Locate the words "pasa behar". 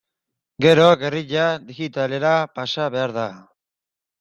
2.57-3.17